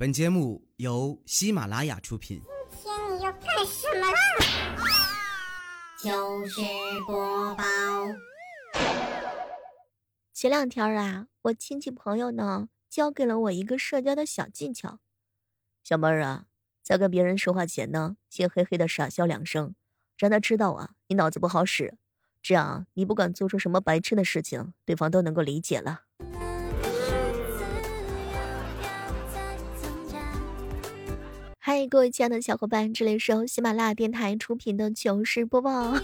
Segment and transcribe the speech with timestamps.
[0.00, 2.40] 本节目由喜马拉雅出品。
[2.70, 4.16] 今天你要干什么啦？
[5.98, 6.62] 糗事
[7.06, 7.62] 播报。
[10.32, 15.00] 前两天啊，我亲戚朋友呢教给了我一个社交的小技巧。
[15.84, 16.46] 小妹儿啊，
[16.82, 19.74] 在跟别人说话前呢，先嘿嘿的傻笑两声，
[20.16, 21.98] 让他知道啊你脑子不好使，
[22.40, 26.04] 这样你不管做出什么白痴的事情，对方都能够理解了。
[31.72, 35.94] 嗨，各位亲爱的小伙伴，这里是由喜马拉雅电台出品的糗事播报。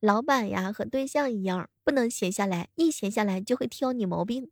[0.00, 4.48] 老板呀，和对象一样，不能闲下来，一闲下来就会挑你毛病。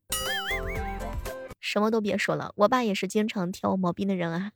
[1.58, 4.52] 什么都别说了，我爸也是经常挑我毛病的人啊。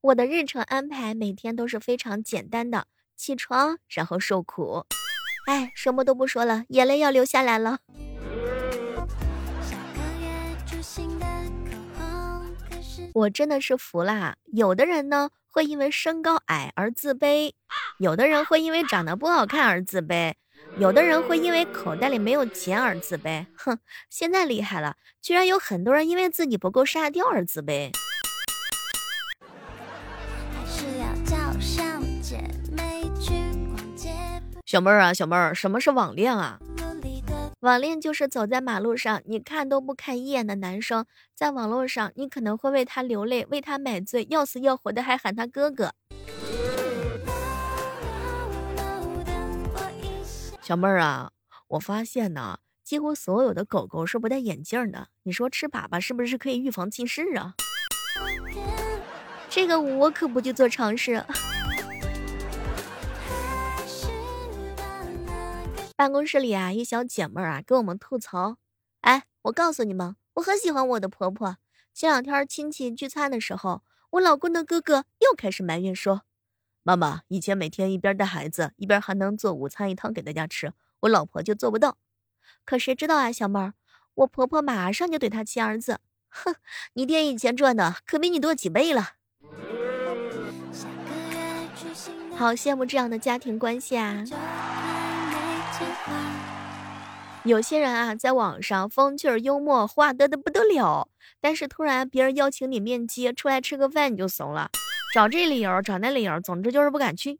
[0.00, 4.84] 我的日程安排每天都是非常简单的，起床然后受苦。
[5.48, 7.78] 哎，什么都不说了，眼泪要流下来了。
[13.14, 17.54] 我真的是服了，有的人呢会因为身高矮而自卑，
[17.98, 20.34] 有的人会因为长得不好看而自卑，
[20.76, 23.46] 有的人会因为口袋里没有钱而自卑。
[23.56, 23.78] 哼，
[24.10, 27.90] 现在厉害了，居然有很多人因为自己不够沙雕而自卑。
[34.68, 36.58] 小妹儿啊，小妹儿，什么是网恋啊？
[37.60, 45.94] 网恋就是走在马路上，你看都不看一眼的男生，在网络上你可能会为他流泪，为他买醉，要死要活的还喊他哥哥。
[50.60, 51.30] 小妹儿啊，
[51.68, 57.54] 我发现呢，几乎所有的狗狗是不戴眼镜的，你说吃粑粑是不是可以预防近视啊？
[59.48, 61.24] 这个我可不去做尝试。
[65.98, 68.58] 办公室里啊，一小姐妹儿啊，跟我们吐槽
[69.02, 71.56] ：“哎，我告诉你们，我很喜欢我的婆婆。
[71.92, 76.22] 前两天亲戚聚餐的时候，我老公的哥哥又开始埋怨说，
[76.84, 81.98] 妈妈以前每天一边带孩子，一边还能做午餐一汤给大家吃，我老婆就做不到。
[82.64, 83.74] 可谁知道啊，小妹儿，
[84.14, 85.98] 我婆婆马上就怼她亲儿子，
[86.28, 86.54] 哼，
[86.92, 89.14] 你爹以前赚的可比你多几倍了。
[92.36, 94.24] 好羡慕这样的家庭关系啊！”
[97.44, 101.08] 有些人啊，在网上风趣幽默，话多的不得了，
[101.40, 104.70] 但是突然别人邀请你面基，出来吃个饭你就怂了，
[105.14, 107.38] 找这理由，找那理由，总之就是不敢去。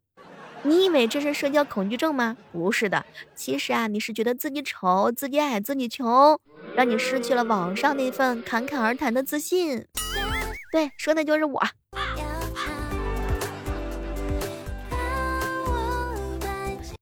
[0.63, 2.37] 你以为这是社交恐惧症吗？
[2.53, 3.05] 不是的，
[3.35, 6.41] 其实啊，你是觉得自己丑、自己矮、自己穷，
[6.75, 9.87] 让你失去了网上那份侃侃而谈的自信。
[10.73, 11.63] 对，说的就是我。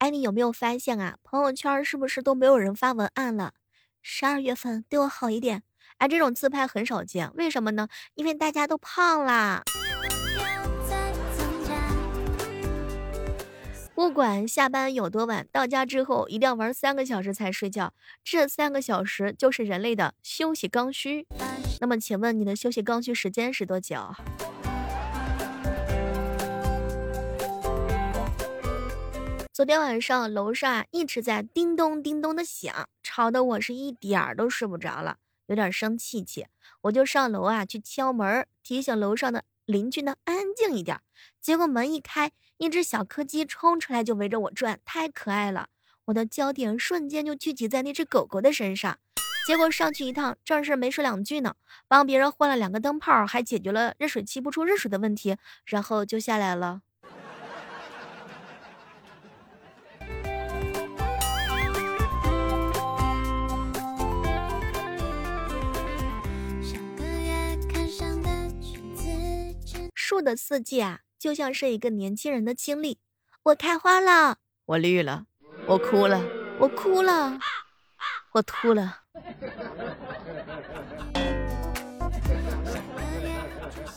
[0.06, 1.16] 哎，你有没有发现啊？
[1.24, 3.54] 朋友圈是不是都没有人发文案了？
[4.02, 5.64] 十二月份对我好一点。
[5.98, 7.88] 哎，这种自拍很少见，为什么呢？
[8.14, 9.64] 因为大家都胖啦。
[13.96, 17.92] 不管下班有多晚，到家之后一定要玩三个小时才睡觉。
[18.22, 21.26] 这三个小时就是人类的休息刚需。
[21.80, 24.14] 那么，请问你的休息刚需时间是多久？
[29.56, 36.46] 昨天晚上楼上啊一直在叮咚叮咚的响，吵得我是一点儿都睡不着了，有点生气气。
[36.82, 41.00] 我就上楼啊去敲门，提醒楼上的邻居呢安静一点。
[41.40, 45.70] 结果门一开，一只小柯基冲出来就围着我转，太可爱了。
[46.04, 48.98] 我的焦点瞬间就聚集在那只狗狗的身上。
[49.46, 51.54] 结果上去一趟，正事没说两句呢，
[51.88, 56.82] 帮别人换了两个灯泡，还解决了热水器不出热水的问题，然后就下来了。
[70.16, 73.00] 树的四季啊，就像是一个年轻人的经历。
[73.42, 75.26] 我开花了，我绿了，
[75.66, 76.22] 我哭了，
[76.58, 77.38] 我哭了，
[78.32, 79.00] 我秃了。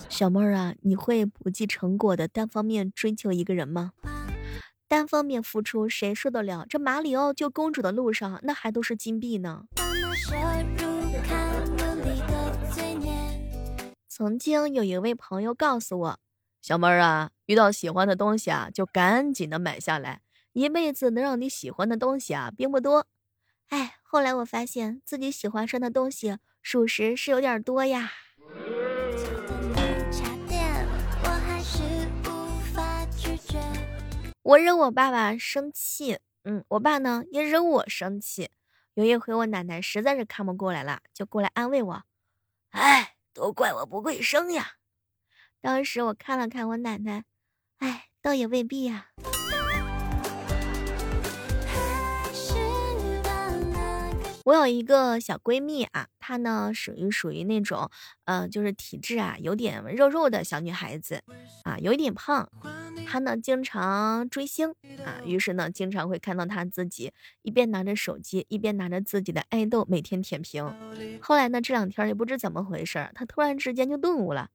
[0.10, 3.94] 小妹儿啊，你会不计成果的单方面追求一个人吗？
[4.90, 6.66] 单方面付出，谁受得了？
[6.68, 9.64] 这马里奥救公主的路上，那还都是金币呢。
[14.20, 16.20] 曾经有一位朋友告诉我
[16.62, 20.20] ：“小妹儿啊，遇到喜欢的东西啊，就赶紧的买下来。
[20.52, 23.08] 一辈子能让你喜欢的东西啊，并不多。”
[23.70, 28.12] 哎，后来我发现自己喜欢上的东西，属实是有点多呀。
[34.42, 36.20] 我惹我爸爸生气。
[36.44, 38.50] 嗯，我爸呢也惹我生气。
[38.96, 42.04] 有一回我奶奶实在是看不过来了，就过来安慰我
[42.72, 44.74] ：“哎，都怪我不会生呀。”
[45.62, 47.24] 当时我看了看我奶奶，
[47.78, 49.08] 哎，倒也未必呀。
[54.46, 57.90] 我有一个小闺蜜啊，她呢属于属于那种，
[58.26, 61.24] 呃，就是体质啊有点肉肉的小女孩子，
[61.64, 62.50] 啊，有一点胖。
[63.08, 64.70] 他呢经常追星
[65.04, 67.12] 啊，于是呢经常会看到他自己
[67.42, 70.64] 一边拿着手机，一边拿着自己的爱豆每天舔屏。
[71.22, 74.50] 后来呢这两天也不知怎么回事，他突然之间就顿悟了。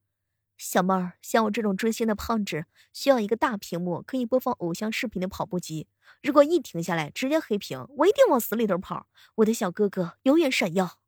[0.57, 2.63] 小妹儿，像我这种追星的胖子，
[2.93, 5.87] 需要一个大屏幕可以播放偶像视频的跑步机。
[6.23, 9.07] 如果一停下来直接黑屏，我一定往死里头跑。
[9.35, 10.99] 我的小哥哥永远闪耀。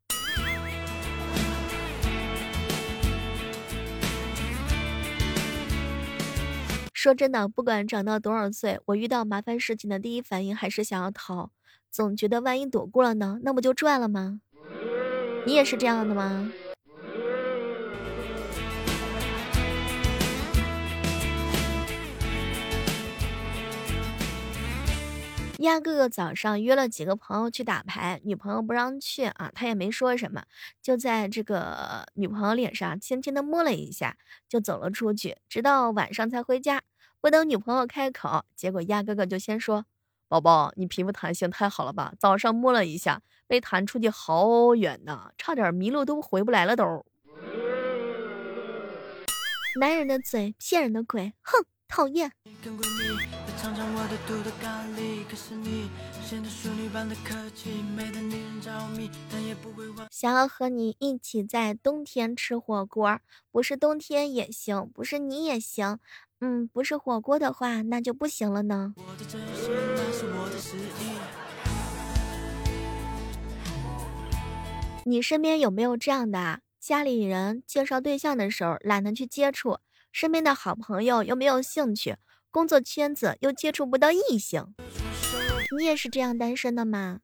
[7.00, 11.52] 说真的，不管长到多少岁，我遇到麻烦事情的第一反应还是想要逃，
[11.92, 14.40] 总觉得万一躲过了呢，那不就赚了吗？
[15.46, 16.52] 你也是这样的吗？
[25.58, 30.44] 鸭哥哥早上约了几个朋友去打牌，女朋友不让去啊，他也没说什么，
[30.80, 34.16] 就在这个女朋友脸上轻轻的摸了一下，
[34.48, 36.82] 就走了出去，直到晚上才回家。
[37.20, 39.84] 不等女朋友开口，结果鸭哥哥就先说
[40.28, 42.14] ：“宝宝，你皮肤弹性太好了吧？
[42.20, 46.84] 早上摸了一下，被弹出去好远呢，差点迷路都回不来了都。”
[49.80, 52.30] 男人的嘴骗人的鬼，哼，讨厌。
[60.10, 63.18] 想要和你一起在冬天吃火锅，
[63.50, 65.98] 不是冬天也行，不是你也行，
[66.40, 68.94] 嗯，不是火锅的话，那就不行了呢。
[75.04, 76.60] 你身边有没有这样的啊？
[76.78, 79.78] 家里人介绍对象的时候懒得去接触，
[80.12, 82.16] 身边的好朋友又没有兴趣。
[82.50, 84.74] 工作圈子又接触不到异性，
[85.78, 87.20] 你也是这样单身的吗？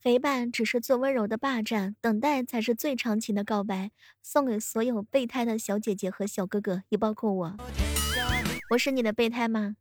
[0.00, 3.90] 陪伴只是最温柔的霸占，等待才是最长情的告白。
[4.22, 7.56] 送给所有备胎的小姐姐和小哥哥，也包括我。
[8.70, 9.76] 我是你的备胎吗？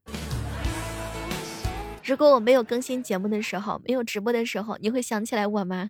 [2.04, 5.90] 如果我没有更新节目的时候，没有直播的时候，你会想起来我吗？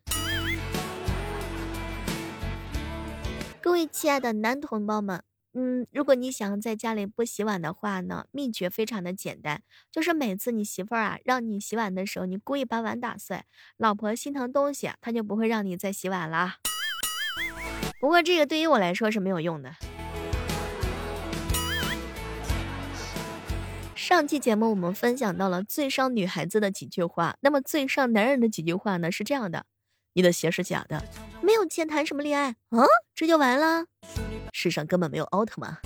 [3.77, 5.21] 位亲爱的男同胞们，
[5.53, 13.44] 嗯，如果你想在家里不洗碗的话呢，秘诀非常的简单，就是每次你媳妇儿啊让你洗碗的时候，你故意把碗打碎，
[13.77, 16.56] 老婆心疼东西，她就不会让你再洗碗了。
[18.00, 19.75] 不过这个对于我来说是没有用的。
[23.94, 29.12] 上期节目我们分享到了最伤女孩子的几句话，那么最伤男人的几句话呢？
[29.12, 29.65] 是这样的。
[30.13, 31.03] 你的鞋是假的，
[31.47, 32.83] 没有钱谈什么恋爱啊？
[33.15, 33.85] 这就完了？
[34.51, 35.77] 世上根本没有奥特曼。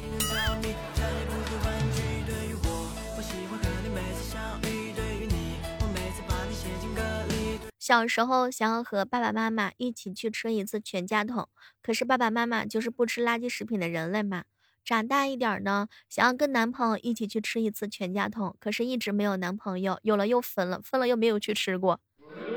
[7.77, 11.47] 小时候想要和爸爸妈妈一起去吃一次全家桶，
[11.83, 14.45] 可是爸爸妈妈就是不吃垃圾食品的人类嘛。
[14.83, 21.99] 长大一点呢，想要跟男朋友一起去吃一次全家桶，可是一直没有男朋友，有了又分了，分了又没有去吃过。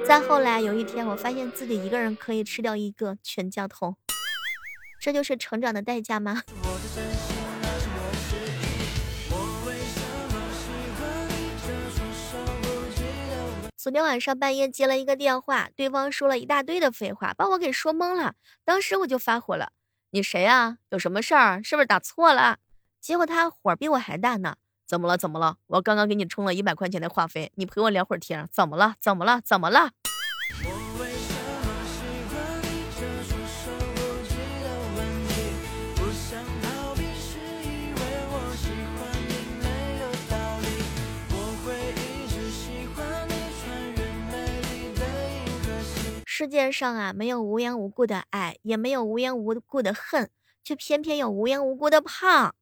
[0.06, 3.96] 再后来有一天，我发现自己一个人可以吃掉一个全家桶，
[5.00, 6.42] 这就是成长的代价吗？
[13.76, 18.34] 昨天晚上半夜接了一个电话，对方说了一大堆的废话，把我给说懵了。
[18.64, 19.72] 当时我就发火了
[20.12, 20.78] ：“你谁呀？
[20.90, 21.62] 有什么事儿？
[21.62, 22.58] 是不是打错了？”
[23.00, 24.56] 结果他火比我还大呢。
[24.86, 25.16] 怎么了？
[25.16, 25.56] 怎么了？
[25.66, 28.48] 我刚刚给你充了一百块钱的话费，你陪我聊会儿天。
[28.52, 28.94] 怎么了？
[29.00, 29.40] 怎么了？
[29.40, 29.90] 怎么了？
[46.26, 50.28] 世界上啊，没有无缘无故的爱，也没有无缘无故的恨，
[50.62, 52.54] 却偏偏有无缘无故的胖。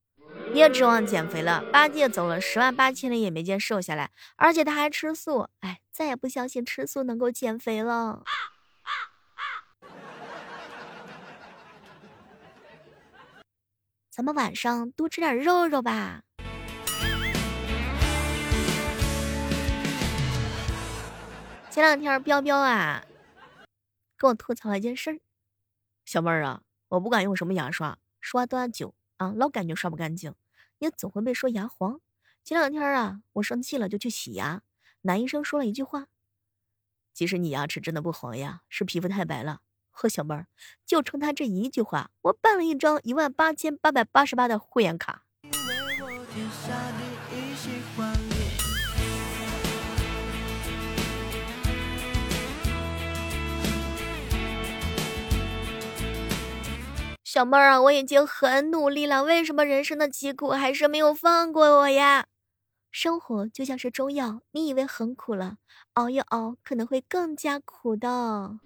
[0.52, 5.48] 别指望减肥了，八戒走了十万八千里也没见瘦下来，而且他还吃素。
[5.60, 8.22] 哎，再也不相信吃素能够减肥了。
[14.10, 16.22] 咱们晚上多吃点肉肉吧。
[21.70, 23.02] 前两天彪彪啊，
[24.18, 25.18] 跟我吐槽了一件事儿，
[26.04, 30.34] 小妹儿啊，我不管用什么牙刷，刷多久啊，老感觉刷不干净。
[30.78, 32.00] 也总会被说牙黄。
[32.42, 34.62] 前两天啊，我生气了就去洗牙，
[35.02, 36.08] 男医生说了一句话
[37.14, 39.60] ：“其实你牙齿真的不黄呀，是皮肤太白了。”
[39.94, 40.48] 呵，小妹儿，
[40.84, 45.24] 就冲他这一句话，我办了一张一万八千八百八十八的会员卡。
[57.32, 62.26] 小妹儿啊，我已经很努力了，为什么人生的疾苦还是没有放过我呀？
[62.90, 65.56] 生活就像是中药，你以为很苦了，
[65.94, 68.58] 熬一熬可能会更加苦的。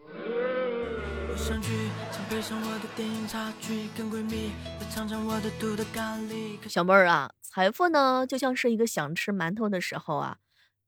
[6.66, 10.38] 小妹儿啊，财富呢就像是一个想吃馒头的时候啊，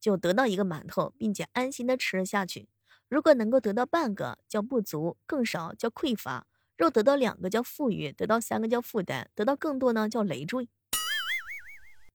[0.01, 2.69] 就得到一个馒头，并且安心的吃下去。
[3.09, 6.48] 如果能够得到半个，叫不足；更少叫匮乏。
[6.79, 10.69] 若得到两个叫富裕，得到三个叫负担，得到更多呢叫累赘。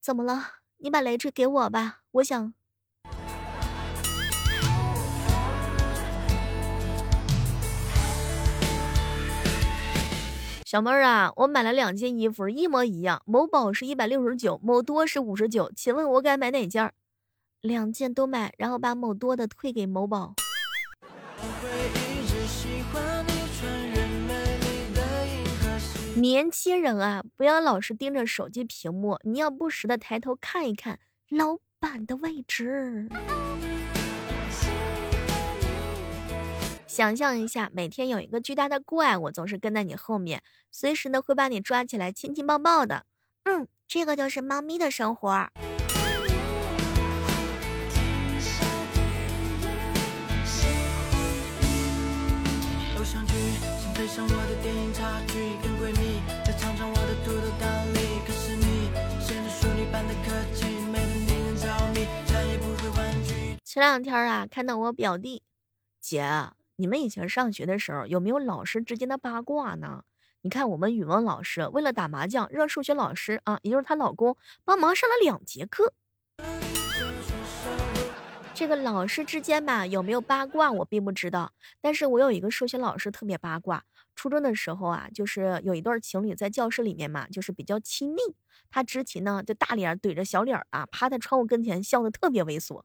[0.01, 0.51] 怎么了？
[0.77, 2.53] 你把累赘给我吧，我想。
[10.65, 16.89] 小妹儿啊，我买了两件衣服，一模一样，某宝是一百六十九，某多是五十九，请问我该买哪件？
[17.59, 20.35] 两件都买，然后把某多的退给某宝
[22.47, 23.92] 喜欢你穿穿。
[26.23, 33.09] 年轻人啊，不要老是盯着手机屏幕，你要不时的抬头看一看老板的位置。
[36.87, 43.03] 想象一下，每天有一个巨大的怪物总是跟在你后面，随时呢会把你抓起来亲亲抱抱的。
[43.43, 45.49] 嗯，这个就是猫咪的生活。
[63.73, 65.41] 前两天啊，看到我表弟，
[65.99, 66.23] 姐，
[66.75, 70.03] 你们以前上学的时候有没有老师之间的八卦呢？
[70.43, 75.91] 你看我们语文老师为了打麻将，让数学老师啊，也就是她老公帮忙上了两节课。
[78.53, 81.51] 这个老师之间吧，有没有八卦我并不知道，
[81.81, 83.83] 但是我有一个数学老师特别八卦。
[84.15, 88.21] 初中的时候啊，就是有一对情侣在教室里面嘛，就是比较亲密。
[88.69, 92.83] 他之前呢，就大脸怼着小脸啊，趴在窗户跟前笑得特别猥琐。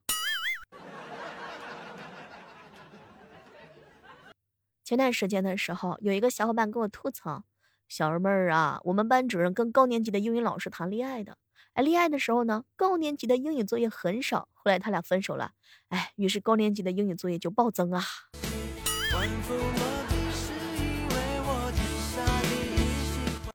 [4.88, 7.44] 前段时间的时候，有一个小伙伴跟我吐槽
[7.90, 11.36] ：“小妹儿啊，我们班主任跟高年级的英语老师谈恋爱的。
[11.74, 14.48] 哎，恋爱的时候呢，高年级的英语作业很少。
[14.54, 15.50] 后来他俩分手了。
[15.90, 18.02] 哎，于是高年级的英语作业就暴增啊。”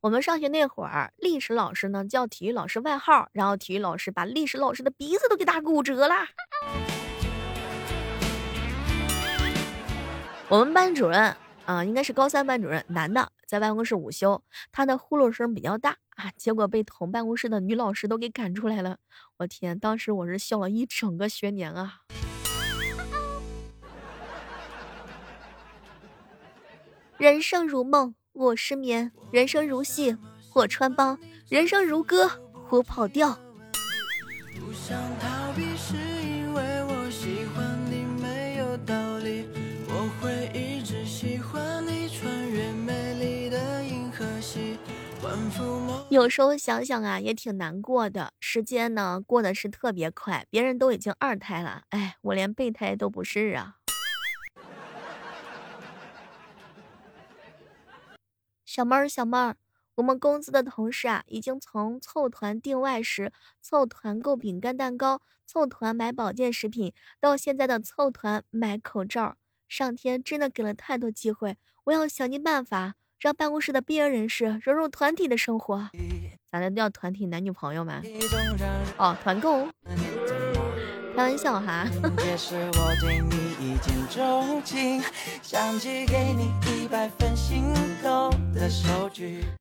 [0.01, 6.13] 我们上学那会儿，历史老师呢叫体育老师外号，然后体育老师把历史老师的鼻子都给打骨折了。
[10.53, 14.39] 我们班主任啊，应该是高三班主任，男的，在办公室午休，
[14.71, 18.99] 他的呼噜声比较大啊，结果被同办公室的女老师都给赶出来了。
[19.37, 22.01] 我天，当时我是笑了一整个学年啊！
[27.17, 30.15] 人生如梦，我失眠；人生如戏，
[30.53, 31.17] 我穿帮；
[31.49, 32.29] 人生如歌，
[32.69, 33.35] 我跑调
[34.71, 36.12] 想逃避时。
[46.09, 48.33] 有时候想想啊，也挺难过的。
[48.39, 53.77] 时间呢，过得是特别快，别人都已经二胎了，哎，我连备胎都不是啊。
[58.63, 59.55] 小妹儿，小妹儿，
[59.95, 69.37] 我们公司的同事啊，已经从凑团订外食、凑团购饼干蛋糕、凑团买保健食品，到现在的凑团买口罩。
[69.67, 72.93] 上天真的给了太多机会，我要想尽办法。
[73.23, 75.89] 让办公室的边缘人士融入团体的生活，
[76.51, 78.01] 咋的叫团体男女朋友吗？
[78.97, 79.65] 哦，团购，
[81.15, 81.87] 开玩笑哈。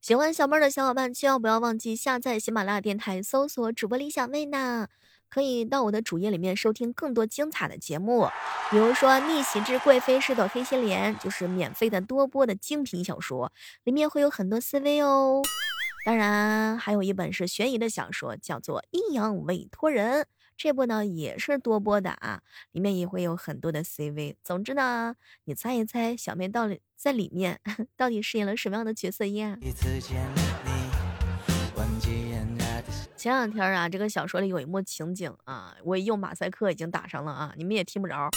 [0.01, 4.89] 喜欢小妹儿的小伙伴，千万不要忘记下载喜马拉雅电台，搜索主播李小妹呢。
[5.33, 8.29] 可以到我的主页里面收听更多精彩的节目，
[8.71, 13.51] 比如说《逆袭之贵妃是朵黑心莲》，就是免费的多播的精品小说，
[13.85, 15.41] 里面会有很多 CV 哦。
[16.05, 20.23] 当然，还有一本是悬疑的小说，叫做《阴阳委托人》，
[20.55, 24.35] 这部呢也是多播的啊，里面也会有很多的 CV。
[24.45, 27.59] 总之呢，你猜一猜，小妹到底在里面
[27.97, 29.57] 到底饰演了什么样的角色呀？
[33.23, 38.29] 前两天啊，这个小说里有一幕情景啊，我用马赛克已经打上了啊，你们也听不着。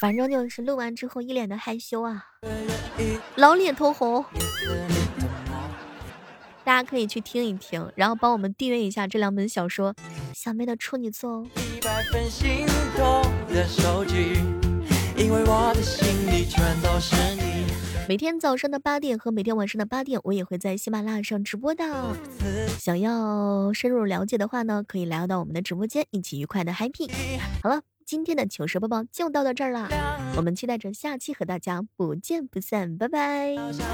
[0.00, 2.26] 反正就是录完之后一脸的害羞啊，
[3.36, 4.24] 老脸通红。
[6.64, 9.94] 大家可以去听一听，然后帮我们订阅一下这两本小说，
[10.34, 11.46] 小妹的处女作哦。
[18.08, 21.84] 每天早上的八点和每天晚上的八点，我也会在喜马拉雅上直播的。
[22.78, 27.10] 想要深入了解的话呢，可以来到我们的直播间，一起愉快的 happy。
[27.62, 29.88] 好了，今天的糗事播报就到到这儿了，
[30.36, 33.54] 我们期待着下期和大家不见不散，拜拜。
[33.54, 33.86] 喜马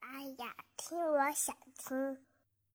[0.00, 1.56] 拉雅听，我想
[1.88, 2.18] 听。